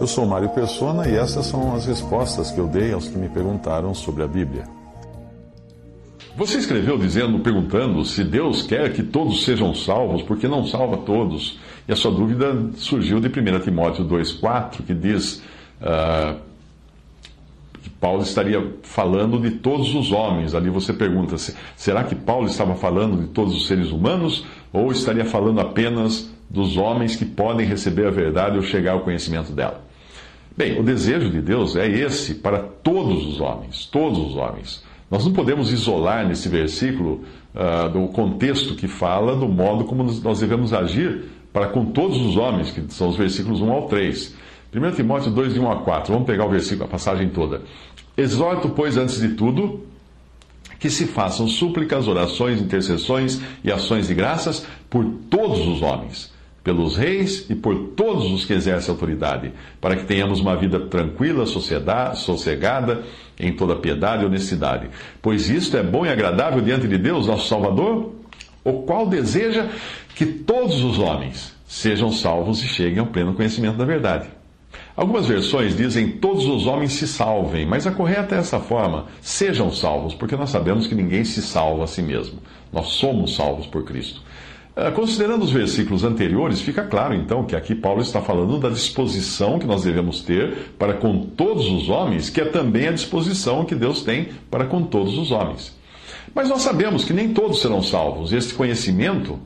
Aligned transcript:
Eu 0.00 0.06
sou 0.06 0.24
Mário 0.24 0.48
Persona 0.48 1.06
e 1.06 1.14
essas 1.14 1.44
são 1.46 1.74
as 1.74 1.84
respostas 1.84 2.50
que 2.50 2.58
eu 2.58 2.66
dei 2.66 2.92
aos 2.92 3.06
que 3.06 3.18
me 3.18 3.28
perguntaram 3.28 3.94
sobre 3.94 4.22
a 4.22 4.26
Bíblia. 4.26 4.64
Você 6.36 6.56
escreveu 6.56 6.96
dizendo, 6.96 7.40
perguntando 7.40 8.02
se 8.04 8.24
Deus 8.24 8.62
quer 8.62 8.94
que 8.94 9.02
todos 9.02 9.44
sejam 9.44 9.74
salvos, 9.74 10.22
porque 10.22 10.48
não 10.48 10.66
salva 10.66 10.96
todos. 10.96 11.58
E 11.86 11.92
a 11.92 11.96
sua 11.96 12.10
dúvida 12.10 12.70
surgiu 12.76 13.20
de 13.20 13.28
1 13.28 13.60
Timóteo 13.60 14.06
2,4, 14.06 14.86
que 14.86 14.94
diz 14.94 15.42
uh, 15.82 16.40
que 17.82 17.90
Paulo 17.90 18.22
estaria 18.22 18.74
falando 18.82 19.38
de 19.38 19.50
todos 19.50 19.94
os 19.94 20.12
homens. 20.12 20.54
Ali 20.54 20.70
você 20.70 20.94
pergunta: 20.94 21.36
será 21.76 22.04
que 22.04 22.14
Paulo 22.14 22.46
estava 22.46 22.74
falando 22.74 23.20
de 23.20 23.26
todos 23.28 23.54
os 23.54 23.66
seres 23.66 23.90
humanos? 23.90 24.46
Ou 24.72 24.90
estaria 24.92 25.26
falando 25.26 25.60
apenas 25.60 26.30
dos 26.50 26.76
homens 26.76 27.14
que 27.14 27.24
podem 27.24 27.64
receber 27.64 28.08
a 28.08 28.10
verdade 28.10 28.56
ou 28.56 28.62
chegar 28.62 28.92
ao 28.92 29.00
conhecimento 29.00 29.52
dela? 29.52 29.88
Bem, 30.56 30.78
o 30.78 30.82
desejo 30.82 31.30
de 31.30 31.40
Deus 31.40 31.76
é 31.76 31.88
esse 31.88 32.34
para 32.34 32.58
todos 32.58 33.24
os 33.24 33.40
homens, 33.40 33.86
todos 33.86 34.18
os 34.18 34.36
homens. 34.36 34.84
Nós 35.10 35.24
não 35.24 35.32
podemos 35.32 35.72
isolar 35.72 36.26
nesse 36.26 36.48
versículo 36.48 37.22
uh, 37.54 37.88
do 37.88 38.08
contexto 38.08 38.74
que 38.74 38.88
fala 38.88 39.36
do 39.36 39.48
modo 39.48 39.84
como 39.84 40.02
nós 40.02 40.40
devemos 40.40 40.72
agir 40.72 41.24
para 41.52 41.68
com 41.68 41.86
todos 41.86 42.20
os 42.20 42.36
homens, 42.36 42.70
que 42.70 42.84
são 42.92 43.08
os 43.08 43.16
versículos 43.16 43.60
1 43.60 43.70
ao 43.70 43.88
3. 43.88 44.36
1 44.74 44.90
Timóteo 44.92 45.30
2, 45.30 45.54
de 45.54 45.60
1 45.60 45.70
a 45.70 45.76
4. 45.76 46.12
Vamos 46.12 46.26
pegar 46.26 46.46
o 46.46 46.50
versículo, 46.50 46.84
a 46.84 46.88
passagem 46.88 47.28
toda. 47.28 47.62
Exorto, 48.16 48.68
pois, 48.68 48.96
antes 48.96 49.20
de 49.20 49.30
tudo, 49.30 49.80
que 50.78 50.90
se 50.90 51.06
façam 51.06 51.48
súplicas, 51.48 52.06
orações, 52.06 52.60
intercessões 52.60 53.40
e 53.64 53.72
ações 53.72 54.08
de 54.08 54.14
graças 54.14 54.66
por 54.88 55.04
todos 55.28 55.66
os 55.66 55.82
homens 55.82 56.30
pelos 56.62 56.96
reis 56.96 57.46
e 57.48 57.54
por 57.54 57.74
todos 57.96 58.30
os 58.30 58.44
que 58.44 58.52
exercem 58.52 58.92
autoridade, 58.92 59.52
para 59.80 59.96
que 59.96 60.04
tenhamos 60.04 60.40
uma 60.40 60.56
vida 60.56 60.80
tranquila, 60.80 61.46
sossegada, 61.46 63.02
em 63.38 63.52
toda 63.52 63.76
piedade 63.76 64.22
e 64.22 64.26
honestidade. 64.26 64.88
Pois 65.22 65.48
isto 65.48 65.76
é 65.76 65.82
bom 65.82 66.04
e 66.04 66.10
agradável 66.10 66.60
diante 66.60 66.86
de 66.86 66.98
Deus, 66.98 67.26
nosso 67.26 67.48
Salvador, 67.48 68.12
o 68.62 68.82
qual 68.82 69.06
deseja 69.06 69.68
que 70.14 70.26
todos 70.26 70.84
os 70.84 70.98
homens 70.98 71.54
sejam 71.66 72.12
salvos 72.12 72.62
e 72.62 72.68
cheguem 72.68 72.98
ao 72.98 73.06
pleno 73.06 73.32
conhecimento 73.32 73.78
da 73.78 73.84
verdade. 73.84 74.28
Algumas 74.96 75.26
versões 75.26 75.74
dizem 75.74 76.10
todos 76.10 76.44
os 76.44 76.66
homens 76.66 76.92
se 76.92 77.08
salvem, 77.08 77.64
mas 77.64 77.86
a 77.86 77.90
correta 77.90 78.34
é 78.34 78.38
essa 78.38 78.60
forma: 78.60 79.06
sejam 79.20 79.72
salvos, 79.72 80.14
porque 80.14 80.36
nós 80.36 80.50
sabemos 80.50 80.86
que 80.86 80.94
ninguém 80.94 81.24
se 81.24 81.40
salva 81.40 81.84
a 81.84 81.86
si 81.86 82.02
mesmo. 82.02 82.38
Nós 82.72 82.88
somos 82.88 83.34
salvos 83.34 83.66
por 83.66 83.84
Cristo. 83.84 84.20
Ah, 84.82 84.90
considerando 84.90 85.44
os 85.44 85.50
versículos 85.50 86.04
anteriores, 86.04 86.62
fica 86.62 86.82
claro 86.82 87.14
então 87.14 87.44
que 87.44 87.54
aqui 87.54 87.74
Paulo 87.74 88.00
está 88.00 88.22
falando 88.22 88.58
da 88.58 88.70
disposição 88.70 89.58
que 89.58 89.66
nós 89.66 89.82
devemos 89.82 90.22
ter 90.22 90.72
para 90.78 90.94
com 90.94 91.18
todos 91.18 91.66
os 91.68 91.90
homens, 91.90 92.30
que 92.30 92.40
é 92.40 92.46
também 92.46 92.88
a 92.88 92.92
disposição 92.92 93.66
que 93.66 93.74
Deus 93.74 94.02
tem 94.02 94.30
para 94.50 94.64
com 94.64 94.82
todos 94.82 95.18
os 95.18 95.32
homens. 95.32 95.78
Mas 96.34 96.48
nós 96.48 96.62
sabemos 96.62 97.04
que 97.04 97.12
nem 97.12 97.34
todos 97.34 97.60
serão 97.60 97.82
salvos, 97.82 98.32
e 98.32 98.36
este 98.36 98.54
conhecimento 98.54 99.38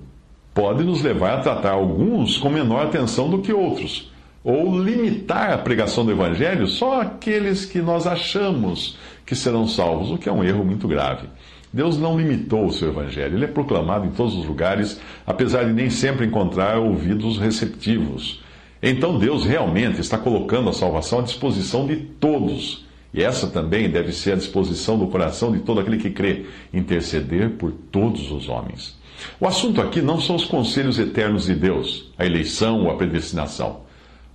pode 0.55 0.85
nos 0.85 1.03
levar 1.03 1.39
a 1.39 1.41
tratar 1.41 1.73
alguns 1.73 2.37
com 2.37 2.49
menor 2.49 2.87
atenção 2.87 3.29
do 3.29 3.41
que 3.41 3.53
outros, 3.53 4.13
ou 4.45 4.79
limitar 4.79 5.53
a 5.53 5.59
pregação 5.59 6.05
do 6.05 6.13
Evangelho 6.13 6.69
só 6.69 7.01
àqueles 7.01 7.65
que 7.65 7.83
nós 7.83 8.07
achamos 8.07 8.97
que 9.27 9.35
serão 9.35 9.67
salvos, 9.67 10.13
o 10.13 10.17
que 10.17 10.29
é 10.29 10.33
um 10.33 10.45
erro 10.45 10.65
muito 10.65 10.87
grave. 10.87 11.27
Deus 11.75 11.99
não 11.99 12.17
limitou 12.17 12.67
o 12.67 12.73
seu 12.73 12.91
evangelho, 12.91 13.37
ele 13.37 13.47
é 13.47 13.49
proclamado 13.49 14.07
em 14.07 14.11
todos 14.13 14.33
os 14.37 14.47
lugares, 14.47 15.01
apesar 15.27 15.65
de 15.65 15.73
nem 15.73 15.91
sempre 15.91 16.25
encontrar 16.25 16.79
ouvidos 16.79 17.37
receptivos. 17.37 18.41
Então 18.81 19.19
Deus 19.19 19.45
realmente 19.45 20.01
está 20.01 20.17
colocando 20.17 20.71
a 20.71 20.73
salvação 20.73 21.19
à 21.19 21.23
disposição 21.23 21.85
de 21.85 21.97
todos. 21.97 22.87
E 23.13 23.25
essa 23.25 23.49
também 23.49 23.91
deve 23.91 24.13
ser 24.13 24.35
a 24.35 24.37
disposição 24.37 24.97
do 24.97 25.09
coração 25.09 25.51
de 25.51 25.59
todo 25.63 25.81
aquele 25.81 25.97
que 25.97 26.11
crê, 26.11 26.47
interceder 26.73 27.51
por 27.51 27.73
todos 27.73 28.31
os 28.31 28.49
homens. 28.49 28.97
O 29.41 29.47
assunto 29.49 29.81
aqui 29.81 30.01
não 30.01 30.21
são 30.21 30.37
os 30.37 30.45
conselhos 30.45 30.97
eternos 30.97 31.47
de 31.47 31.57
Deus, 31.57 32.13
a 32.17 32.25
eleição 32.25 32.85
ou 32.85 32.91
a 32.93 32.97
predestinação, 32.97 33.81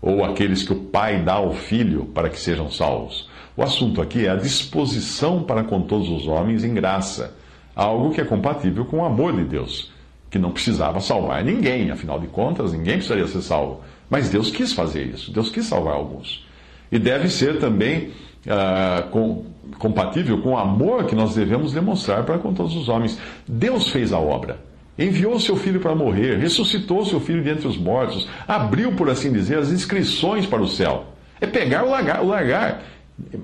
ou 0.02 0.26
aqueles 0.26 0.64
que 0.64 0.74
o 0.74 0.84
Pai 0.84 1.24
dá 1.24 1.36
ao 1.36 1.54
Filho 1.54 2.04
para 2.14 2.28
que 2.28 2.38
sejam 2.38 2.70
salvos. 2.70 3.29
O 3.60 3.64
assunto 3.64 4.02
aqui 4.02 4.26
é 4.26 4.30
a 4.30 4.38
disposição 4.38 5.44
para 5.44 5.66
com 5.66 5.82
todos 5.82 6.08
os 6.08 6.26
homens 6.26 6.64
em 6.64 6.74
graça, 6.74 7.36
algo 7.76 8.12
que 8.12 8.22
é 8.22 8.24
compatível 8.24 8.86
com 8.86 9.00
o 9.00 9.06
amor 9.06 9.36
de 9.36 9.44
Deus, 9.44 9.92
que 10.30 10.40
não 10.40 10.50
precisava 10.50 11.02
salvar 11.02 11.44
ninguém, 11.44 11.92
afinal 11.92 12.18
de 12.22 12.28
contas, 12.28 12.72
ninguém 12.72 12.94
precisaria 12.94 13.28
ser 13.28 13.42
salvo. 13.42 13.82
Mas 14.10 14.30
Deus 14.30 14.50
quis 14.50 14.72
fazer 14.72 15.08
isso, 15.08 15.34
Deus 15.34 15.50
quis 15.50 15.66
salvar 15.66 15.96
alguns. 15.96 16.48
E 16.90 16.98
deve 16.98 17.28
ser 17.28 17.60
também 17.60 18.12
uh, 18.48 19.10
com, 19.10 19.44
compatível 19.78 20.42
com 20.42 20.52
o 20.52 20.58
amor 20.58 21.04
que 21.04 21.14
nós 21.14 21.36
devemos 21.36 21.74
demonstrar 21.74 22.24
para 22.24 22.40
com 22.40 22.54
todos 22.54 22.74
os 22.78 22.88
homens. 22.88 23.20
Deus 23.46 23.90
fez 23.90 24.14
a 24.14 24.20
obra. 24.20 24.58
Enviou 24.98 25.38
seu 25.38 25.58
filho 25.58 25.82
para 25.82 25.94
morrer, 25.94 26.38
ressuscitou 26.38 27.06
seu 27.06 27.20
filho 27.20 27.44
dentre 27.44 27.68
os 27.68 27.78
mortos, 27.78 28.26
abriu, 28.48 28.94
por 28.94 29.10
assim 29.10 29.34
dizer, 29.34 29.58
as 29.58 29.70
inscrições 29.70 30.46
para 30.46 30.62
o 30.62 30.68
céu. 30.68 31.08
É 31.42 31.48
pegar 31.48 31.84
o 31.84 31.90
largar. 31.90 32.24
O 32.24 32.28
largar. 32.30 32.84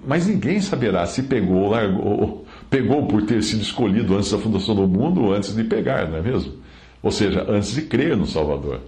Mas 0.06 0.28
ninguém 0.28 0.60
saberá 0.62 1.06
se 1.06 1.24
pegou 1.24 1.64
ou 1.64 1.70
largou, 1.70 2.46
pegou 2.70 3.06
por 3.08 3.24
ter 3.24 3.44
sido 3.44 3.62
escolhido 3.62 4.16
antes 4.16 4.32
da 4.32 4.38
fundação 4.38 4.76
do 4.76 4.88
mundo 4.88 5.24
ou 5.24 5.34
antes 5.34 5.56
de 5.56 5.64
pegar, 5.64 6.10
não 6.10 6.18
é 6.18 6.22
mesmo? 6.22 6.54
Ou 7.02 7.12
seja, 7.12 7.46
antes 7.50 7.74
de 7.74 7.84
crer 7.84 8.16
no 8.18 8.26
Salvador. 8.26 8.82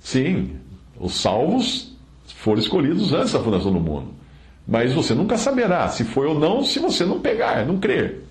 Sim, 0.00 0.52
os 0.98 1.14
salvos 1.14 1.96
foram 2.26 2.60
escolhidos 2.60 3.12
antes 3.12 3.32
da 3.32 3.40
fundação 3.40 3.72
do 3.72 3.80
mundo. 3.80 4.08
Mas 4.66 4.92
você 4.92 5.14
nunca 5.14 5.36
saberá 5.36 5.88
se 5.88 6.04
foi 6.04 6.26
ou 6.26 6.38
não 6.38 6.64
se 6.64 6.78
você 6.78 7.04
não 7.04 7.20
pegar, 7.20 7.64
não 7.64 7.78
crer. 7.78 8.24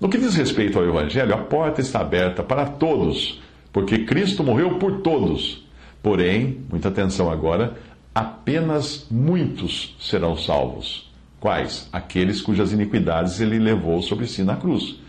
No 0.00 0.08
que 0.08 0.18
diz 0.18 0.34
respeito 0.34 0.78
ao 0.78 0.84
Evangelho, 0.84 1.34
a 1.34 1.38
porta 1.38 1.80
está 1.80 2.00
aberta 2.00 2.42
para 2.42 2.66
todos, 2.66 3.40
porque 3.72 4.04
Cristo 4.04 4.42
morreu 4.42 4.78
por 4.78 5.00
todos. 5.00 5.64
Porém, 6.02 6.58
muita 6.68 6.88
atenção 6.88 7.30
agora, 7.30 7.74
apenas 8.14 9.06
muitos 9.10 9.96
serão 10.00 10.36
salvos. 10.36 11.11
Quais? 11.42 11.88
Aqueles 11.92 12.40
cujas 12.40 12.72
iniquidades 12.72 13.40
ele 13.40 13.58
levou 13.58 14.00
sobre 14.00 14.28
si 14.28 14.44
na 14.44 14.54
cruz. 14.54 15.00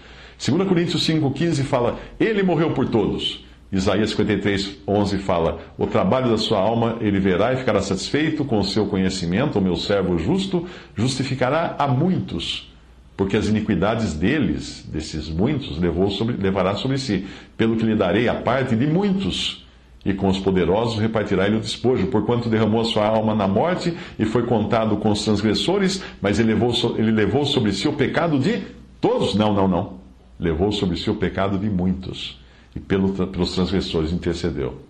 2 0.44 0.68
Coríntios 0.68 1.08
5,15 1.08 1.64
fala: 1.64 2.00
Ele 2.20 2.42
morreu 2.42 2.72
por 2.72 2.90
todos. 2.90 3.46
Isaías 3.72 4.10
53, 4.10 4.80
11 4.88 5.20
fala: 5.20 5.62
O 5.78 5.86
trabalho 5.86 6.32
da 6.32 6.38
sua 6.40 6.58
alma 6.58 6.98
ele 7.02 7.20
verá 7.20 7.54
e 7.54 7.58
ficará 7.58 7.84
satisfeito 7.84 8.44
com 8.44 8.58
o 8.58 8.64
seu 8.64 8.88
conhecimento. 8.88 9.60
O 9.60 9.62
meu 9.62 9.76
servo 9.76 10.18
justo 10.18 10.68
justificará 10.96 11.76
a 11.78 11.88
muitos, 11.88 12.74
porque 13.16 13.38
as 13.38 13.48
iniquidades 13.48 14.16
deles, 14.16 14.90
desses 14.92 15.30
muitos, 15.30 15.78
levou 15.78 16.10
sobre, 16.10 16.36
levará 16.36 16.74
sobre 16.74 16.98
si. 16.98 17.28
Pelo 17.56 17.76
que 17.76 17.86
lhe 17.86 17.96
darei 17.96 18.28
a 18.28 18.34
parte 18.34 18.76
de 18.76 18.88
muitos 18.88 19.63
e 20.06 20.14
com 20.14 20.28
os 20.28 20.40
poderosos 20.40 21.00
repartirá 21.00 21.48
ele 21.48 21.58
o 21.58 21.62
despojo, 21.62 22.08
porquanto 22.08 22.50
derramou 22.50 22.82
a 22.82 22.86
sua 22.86 23.06
alma 23.06 23.34
na 23.34 23.48
morte 23.48 23.94
e 24.20 24.26
foi 24.26 24.44
contado 24.46 24.98
com 24.98 25.12
os 25.12 25.24
transgressores, 25.24 26.04
mas 26.22 26.40
ele 26.40 26.54
levou, 26.54 26.74
ele 26.98 27.12
levou 27.12 27.46
sobre 27.46 27.72
si 27.72 27.88
o 27.88 27.94
pecado 27.94 28.38
de 28.38 28.64
todos? 29.00 29.36
Não, 29.36 29.54
não, 29.54 29.68
não. 29.68 29.94
Levou 30.40 30.72
sobre 30.72 30.98
si 30.98 31.10
o 31.10 31.16
pecado 31.16 31.58
de 31.58 31.70
muitos 31.70 32.40
e 32.76 32.80
pelo, 32.80 33.14
pelos 33.28 33.54
transgressores 33.54 34.12
intercedeu. 34.12 34.82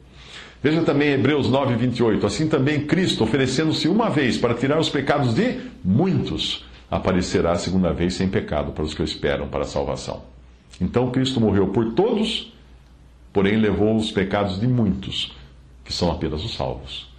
Veja 0.63 0.81
também 0.81 1.09
Hebreus 1.09 1.49
9, 1.49 1.75
28. 1.75 2.25
Assim 2.25 2.47
também 2.47 2.85
Cristo, 2.85 3.23
oferecendo-se 3.23 3.87
uma 3.89 4.09
vez 4.09 4.37
para 4.37 4.53
tirar 4.53 4.79
os 4.79 4.89
pecados 4.89 5.35
de 5.35 5.59
muitos, 5.83 6.65
aparecerá 6.89 7.51
a 7.51 7.57
segunda 7.57 7.91
vez 7.91 8.13
sem 8.13 8.29
pecado 8.29 8.71
para 8.71 8.83
os 8.83 8.93
que 8.93 9.01
o 9.01 9.05
esperam 9.05 9.47
para 9.47 9.63
a 9.63 9.67
salvação. 9.67 10.21
Então 10.79 11.11
Cristo 11.11 11.41
morreu 11.41 11.67
por 11.67 11.93
todos 11.93 12.53
porém 13.33 13.57
levou 13.57 13.95
os 13.95 14.11
pecados 14.11 14.59
de 14.59 14.67
muitos, 14.67 15.35
que 15.83 15.91
são 15.91 16.11
apenas 16.11 16.45
os 16.45 16.53
salvos. 16.55 17.11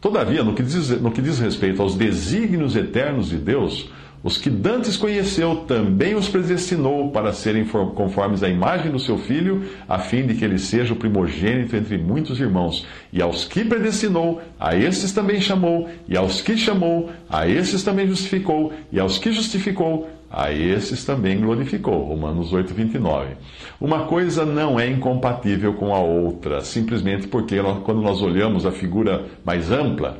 Todavia, 0.00 0.44
no 0.44 0.54
que 0.54 0.62
diz, 0.62 0.88
no 1.00 1.10
que 1.10 1.20
diz 1.20 1.38
respeito 1.38 1.82
aos 1.82 1.96
desígnios 1.96 2.76
eternos 2.76 3.28
de 3.28 3.36
Deus, 3.36 3.90
Os 4.26 4.36
que 4.36 4.50
dantes 4.50 4.96
conheceu, 4.96 5.64
também 5.68 6.16
os 6.16 6.28
predestinou 6.28 7.12
para 7.12 7.32
serem 7.32 7.64
conformes 7.64 8.42
à 8.42 8.48
imagem 8.48 8.90
do 8.90 8.98
seu 8.98 9.16
filho, 9.18 9.62
a 9.88 10.00
fim 10.00 10.26
de 10.26 10.34
que 10.34 10.44
ele 10.44 10.58
seja 10.58 10.94
o 10.94 10.96
primogênito 10.96 11.76
entre 11.76 11.96
muitos 11.96 12.40
irmãos. 12.40 12.84
E 13.12 13.22
aos 13.22 13.44
que 13.44 13.64
predestinou, 13.64 14.42
a 14.58 14.74
esses 14.74 15.12
também 15.12 15.40
chamou, 15.40 15.88
e 16.08 16.16
aos 16.16 16.40
que 16.40 16.56
chamou, 16.56 17.08
a 17.30 17.46
esses 17.46 17.84
também 17.84 18.08
justificou, 18.08 18.72
e 18.90 18.98
aos 18.98 19.16
que 19.16 19.30
justificou, 19.30 20.10
a 20.30 20.52
esses 20.52 21.04
também 21.04 21.40
glorificou. 21.40 22.04
Romanos 22.04 22.52
8, 22.52 22.74
29. 22.74 23.36
Uma 23.80 24.06
coisa 24.06 24.44
não 24.44 24.78
é 24.78 24.88
incompatível 24.88 25.74
com 25.74 25.94
a 25.94 26.00
outra, 26.00 26.62
simplesmente 26.62 27.28
porque 27.28 27.56
quando 27.84 28.00
nós 28.00 28.20
olhamos 28.22 28.66
a 28.66 28.72
figura 28.72 29.24
mais 29.44 29.70
ampla, 29.70 30.18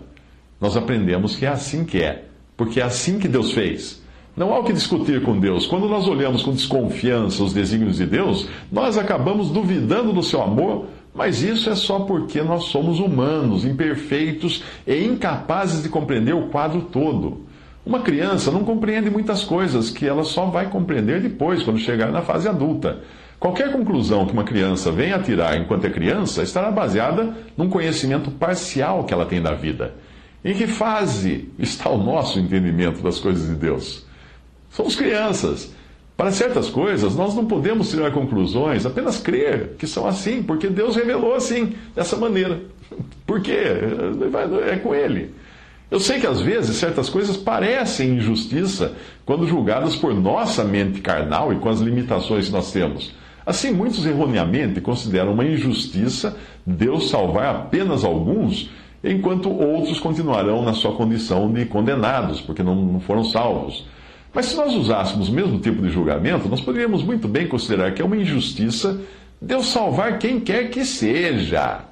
nós 0.61 0.77
aprendemos 0.77 1.37
que 1.37 1.45
é 1.45 1.49
assim 1.49 1.85
que 1.85 2.03
é 2.03 2.27
porque 2.57 2.81
é 2.81 2.85
assim 2.85 3.19
que 3.19 3.29
Deus 3.29 3.53
fez. 3.53 4.03
Não 4.37 4.53
há 4.53 4.59
o 4.59 4.65
que 4.65 4.73
discutir 4.73 5.23
com 5.23 5.39
Deus. 5.39 5.67
Quando 5.67 5.89
nós 5.89 6.07
olhamos 6.07 6.43
com 6.43 6.53
desconfiança 6.53 7.43
os 7.43 7.53
desígnios 7.53 7.97
de 7.97 8.07
Deus, 8.07 8.49
nós 8.71 8.99
acabamos 8.99 9.51
duvidando 9.51 10.13
do 10.13 10.23
seu 10.23 10.43
amor, 10.43 10.87
mas 11.15 11.43
isso 11.43 11.71
é 11.71 11.75
só 11.75 12.01
porque 12.01 12.43
nós 12.43 12.65
somos 12.65 12.99
humanos, 12.99 13.65
imperfeitos 13.65 14.63
e 14.87 15.05
incapazes 15.05 15.83
de 15.83 15.89
compreender 15.89 16.35
o 16.35 16.49
quadro 16.49 16.83
todo. 16.83 17.47
Uma 17.87 18.01
criança 18.01 18.51
não 18.51 18.65
compreende 18.65 19.09
muitas 19.09 19.45
coisas 19.45 19.91
que 19.91 20.05
ela 20.05 20.25
só 20.25 20.47
vai 20.47 20.69
compreender 20.69 21.21
depois, 21.21 21.63
quando 21.63 21.79
chegar 21.79 22.11
na 22.11 22.21
fase 22.21 22.49
adulta. 22.49 22.99
Qualquer 23.39 23.71
conclusão 23.71 24.27
que 24.27 24.33
uma 24.33 24.43
criança 24.43 24.91
venha 24.91 25.15
a 25.15 25.23
tirar 25.23 25.57
enquanto 25.57 25.85
é 25.85 25.91
criança 25.91 26.43
estará 26.43 26.69
baseada 26.73 27.33
num 27.57 27.71
conhecimento 27.71 28.29
parcial 28.29 29.05
que 29.05 29.15
ela 29.15 29.25
tem 29.25 29.41
da 29.41 29.55
vida. 29.55 29.95
Em 30.45 30.53
que 30.53 30.67
fase 30.67 31.49
está 31.61 31.89
o 31.89 31.97
nosso 31.97 32.41
entendimento 32.41 33.01
das 33.03 33.21
coisas 33.21 33.47
de 33.47 33.55
Deus? 33.55 34.05
Somos 34.69 34.97
crianças. 34.97 35.73
Para 36.17 36.33
certas 36.33 36.69
coisas, 36.69 37.15
nós 37.15 37.37
não 37.37 37.47
podemos 37.47 37.91
tirar 37.91 38.11
conclusões, 38.11 38.85
apenas 38.85 39.19
crer 39.19 39.75
que 39.79 39.87
são 39.87 40.09
assim, 40.09 40.43
porque 40.43 40.67
Deus 40.69 40.97
revelou 40.97 41.35
assim, 41.35 41.75
dessa 41.95 42.17
maneira. 42.17 42.63
Por 43.25 43.41
quê? 43.41 43.65
É 44.73 44.77
com 44.77 44.93
Ele. 44.93 45.33
Eu 45.89 46.01
sei 46.01 46.19
que 46.19 46.27
às 46.27 46.41
vezes 46.41 46.77
certas 46.77 47.09
coisas 47.09 47.37
parecem 47.37 48.17
injustiça 48.17 48.95
quando 49.25 49.47
julgadas 49.47 49.95
por 49.95 50.13
nossa 50.15 50.65
mente 50.65 51.01
carnal 51.01 51.53
e 51.53 51.57
com 51.57 51.69
as 51.69 51.81
limitações 51.81 52.47
que 52.47 52.53
nós 52.53 52.73
temos. 52.73 53.15
Assim, 53.45 53.71
muitos 53.71 54.05
erroneamente 54.05 54.81
consideram 54.81 55.33
uma 55.33 55.45
injustiça 55.45 56.37
Deus 56.67 57.09
salvar 57.09 57.55
apenas 57.55 58.03
alguns 58.03 58.69
enquanto 59.05 59.49
outros 59.49 60.01
continuarão 60.01 60.63
na 60.63 60.73
sua 60.73 60.93
condição 60.93 61.53
de 61.53 61.65
condenados, 61.67 62.41
porque 62.41 62.65
não 62.65 62.99
foram 62.99 63.23
salvos. 63.23 63.87
Mas 64.35 64.47
se 64.47 64.57
nós 64.57 64.75
usássemos 64.75 65.29
o 65.29 65.33
mesmo 65.33 65.61
tipo 65.61 65.81
de 65.81 65.91
julgamento, 65.91 66.49
nós 66.49 66.61
poderíamos 66.61 67.05
muito 67.05 67.29
bem 67.29 67.47
considerar 67.47 67.95
que 67.95 68.03
é 68.03 68.05
uma 68.05 68.17
injustiça 68.17 69.01
Deus 69.41 69.67
salvar 69.67 70.19
quem 70.19 70.41
quer 70.41 70.71
que 70.71 70.85
seja. 70.85 71.86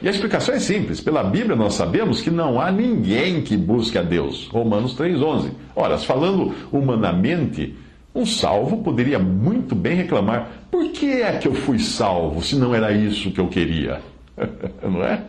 E 0.00 0.06
a 0.06 0.10
explicação 0.10 0.54
é 0.54 0.60
simples. 0.60 1.00
Pela 1.00 1.24
Bíblia 1.24 1.56
nós 1.56 1.74
sabemos 1.74 2.20
que 2.20 2.30
não 2.30 2.60
há 2.60 2.70
ninguém 2.70 3.42
que 3.42 3.56
busque 3.56 3.98
a 3.98 4.02
Deus. 4.02 4.46
Romanos 4.48 4.94
3,11. 4.96 5.50
Ora, 5.74 5.98
falando 5.98 6.54
humanamente, 6.70 7.74
um 8.14 8.24
salvo 8.24 8.78
poderia 8.78 9.18
muito 9.18 9.74
bem 9.74 9.96
reclamar: 9.96 10.48
por 10.70 10.90
que 10.92 11.22
é 11.22 11.38
que 11.38 11.48
eu 11.48 11.54
fui 11.54 11.80
salvo 11.80 12.42
se 12.42 12.54
não 12.54 12.74
era 12.74 12.92
isso 12.92 13.32
que 13.32 13.40
eu 13.40 13.48
queria? 13.48 14.00
não 14.82 15.02
é? 15.02 15.22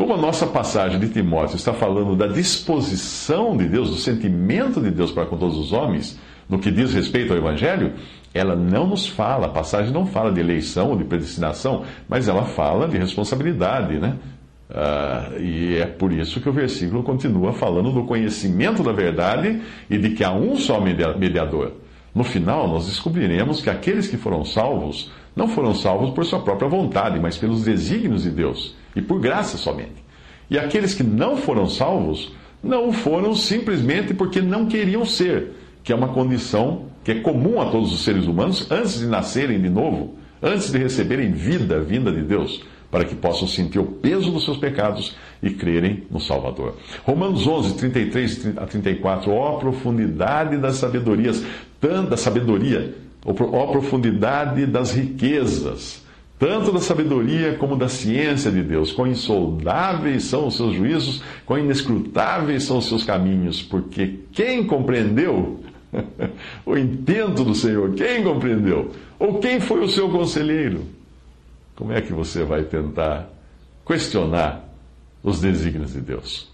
Como 0.00 0.14
a 0.14 0.16
nossa 0.16 0.46
passagem 0.46 0.98
de 0.98 1.10
Timóteo 1.10 1.56
está 1.56 1.74
falando 1.74 2.16
da 2.16 2.26
disposição 2.26 3.54
de 3.54 3.68
Deus, 3.68 3.90
do 3.90 3.96
sentimento 3.96 4.80
de 4.80 4.90
Deus 4.90 5.12
para 5.12 5.26
com 5.26 5.36
todos 5.36 5.58
os 5.58 5.74
homens, 5.74 6.18
no 6.48 6.58
que 6.58 6.70
diz 6.70 6.94
respeito 6.94 7.34
ao 7.34 7.38
Evangelho, 7.38 7.92
ela 8.32 8.56
não 8.56 8.86
nos 8.86 9.06
fala, 9.06 9.44
a 9.44 9.50
passagem 9.50 9.92
não 9.92 10.06
fala 10.06 10.32
de 10.32 10.40
eleição 10.40 10.88
ou 10.88 10.96
de 10.96 11.04
predestinação, 11.04 11.84
mas 12.08 12.28
ela 12.28 12.46
fala 12.46 12.88
de 12.88 12.96
responsabilidade, 12.96 13.98
né? 13.98 14.16
Uh, 14.70 15.38
e 15.38 15.76
é 15.76 15.84
por 15.84 16.12
isso 16.12 16.40
que 16.40 16.48
o 16.48 16.52
versículo 16.52 17.02
continua 17.02 17.52
falando 17.52 17.92
do 17.92 18.04
conhecimento 18.04 18.82
da 18.82 18.92
verdade 18.92 19.60
e 19.90 19.98
de 19.98 20.12
que 20.12 20.24
há 20.24 20.32
um 20.32 20.56
só 20.56 20.80
mediador. 20.80 21.72
No 22.14 22.24
final, 22.24 22.68
nós 22.68 22.86
descobriremos 22.86 23.60
que 23.60 23.70
aqueles 23.70 24.08
que 24.08 24.16
foram 24.16 24.44
salvos 24.44 25.10
não 25.34 25.48
foram 25.48 25.74
salvos 25.74 26.10
por 26.10 26.24
sua 26.24 26.40
própria 26.40 26.68
vontade, 26.68 27.20
mas 27.20 27.38
pelos 27.38 27.62
desígnios 27.62 28.24
de 28.24 28.30
Deus 28.30 28.74
e 28.96 29.00
por 29.00 29.20
graça 29.20 29.56
somente. 29.56 30.04
E 30.50 30.58
aqueles 30.58 30.94
que 30.94 31.04
não 31.04 31.36
foram 31.36 31.68
salvos, 31.68 32.32
não 32.62 32.92
foram 32.92 33.34
simplesmente 33.34 34.12
porque 34.12 34.42
não 34.42 34.66
queriam 34.66 35.06
ser, 35.06 35.52
que 35.84 35.92
é 35.92 35.96
uma 35.96 36.08
condição 36.08 36.86
que 37.04 37.12
é 37.12 37.20
comum 37.20 37.60
a 37.60 37.66
todos 37.70 37.92
os 37.92 38.02
seres 38.02 38.26
humanos 38.26 38.70
antes 38.70 38.98
de 38.98 39.06
nascerem 39.06 39.60
de 39.60 39.70
novo, 39.70 40.16
antes 40.42 40.70
de 40.70 40.78
receberem 40.78 41.32
vida 41.32 41.80
vinda 41.80 42.12
de 42.12 42.22
Deus, 42.22 42.62
para 42.90 43.04
que 43.04 43.14
possam 43.14 43.46
sentir 43.46 43.78
o 43.78 43.84
peso 43.84 44.30
dos 44.30 44.44
seus 44.44 44.56
pecados 44.56 45.14
e 45.42 45.50
crerem 45.50 46.04
no 46.10 46.20
Salvador. 46.20 46.76
Romanos 47.04 47.46
11, 47.46 47.74
33 47.76 48.58
a 48.58 48.66
34, 48.66 49.32
ó 49.32 49.58
profundidade 49.58 50.56
das 50.56 50.76
sabedorias, 50.76 51.44
tanta 51.80 52.16
sabedoria, 52.16 52.94
ó 53.24 53.66
profundidade 53.66 54.66
das 54.66 54.92
riquezas 54.92 56.04
tanto 56.40 56.72
da 56.72 56.80
sabedoria 56.80 57.54
como 57.56 57.76
da 57.76 57.86
ciência 57.86 58.50
de 58.50 58.62
Deus. 58.62 58.90
Quão 58.90 59.06
insondáveis 59.06 60.24
são 60.24 60.46
os 60.46 60.56
seus 60.56 60.74
juízos, 60.74 61.22
quão 61.44 61.58
inescrutáveis 61.58 62.64
são 62.64 62.78
os 62.78 62.88
seus 62.88 63.04
caminhos, 63.04 63.60
porque 63.60 64.20
quem 64.32 64.64
compreendeu 64.64 65.60
o 66.64 66.78
intento 66.78 67.44
do 67.44 67.54
Senhor? 67.54 67.92
Quem 67.92 68.24
compreendeu? 68.24 68.90
Ou 69.18 69.38
quem 69.38 69.60
foi 69.60 69.84
o 69.84 69.88
seu 69.88 70.08
conselheiro? 70.08 70.80
Como 71.80 71.94
é 71.94 72.02
que 72.02 72.12
você 72.12 72.44
vai 72.44 72.62
tentar 72.64 73.26
questionar 73.86 74.68
os 75.22 75.40
desígnios 75.40 75.94
de 75.94 76.02
Deus? 76.02 76.52